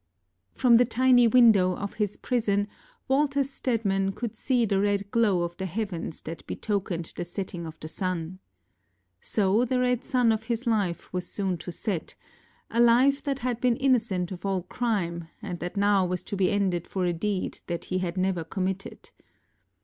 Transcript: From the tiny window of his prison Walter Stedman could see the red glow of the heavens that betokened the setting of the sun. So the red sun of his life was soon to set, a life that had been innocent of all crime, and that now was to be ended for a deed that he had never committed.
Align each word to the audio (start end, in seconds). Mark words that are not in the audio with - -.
From 0.55 0.77
the 0.77 0.83
tiny 0.83 1.27
window 1.27 1.75
of 1.75 1.93
his 1.93 2.17
prison 2.17 2.67
Walter 3.07 3.43
Stedman 3.43 4.13
could 4.13 4.35
see 4.35 4.65
the 4.65 4.79
red 4.79 5.11
glow 5.11 5.43
of 5.43 5.55
the 5.57 5.67
heavens 5.67 6.23
that 6.23 6.43
betokened 6.47 7.13
the 7.15 7.23
setting 7.23 7.67
of 7.67 7.79
the 7.79 7.87
sun. 7.87 8.39
So 9.19 9.63
the 9.63 9.79
red 9.79 10.03
sun 10.03 10.31
of 10.31 10.45
his 10.45 10.65
life 10.65 11.13
was 11.13 11.27
soon 11.31 11.59
to 11.59 11.71
set, 11.71 12.15
a 12.71 12.79
life 12.79 13.21
that 13.21 13.37
had 13.45 13.61
been 13.61 13.77
innocent 13.77 14.31
of 14.31 14.43
all 14.43 14.63
crime, 14.63 15.27
and 15.39 15.59
that 15.59 15.77
now 15.77 16.07
was 16.07 16.23
to 16.23 16.35
be 16.35 16.49
ended 16.49 16.87
for 16.87 17.05
a 17.05 17.13
deed 17.13 17.59
that 17.67 17.85
he 17.93 17.99
had 17.99 18.17
never 18.17 18.43
committed. 18.43 19.11